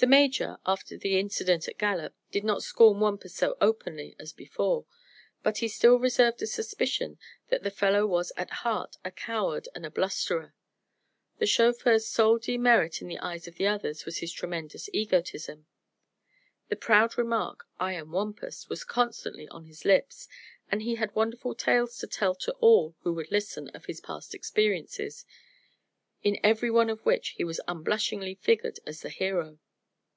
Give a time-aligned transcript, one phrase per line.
[0.00, 4.84] The Major, after the incident at Gallup, did not scorn Wampus so openly as before;
[5.44, 9.86] but he still reserved a suspicion that the fellow was at heart a coward and
[9.86, 10.56] a blusterer.
[11.38, 15.66] The chauffeur's sole demerit in the eyes of the others was his tremendous egotism.
[16.68, 20.26] The proud remark: "I am Wampus!" was constantly on his lips
[20.68, 24.34] and he had wonderful tales to tell to all who would listen of his past
[24.34, 25.24] experiences,
[26.24, 29.60] in every one of which he unblushingly figured as the hero.